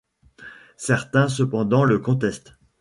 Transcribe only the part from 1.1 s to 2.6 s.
cependant le conteste.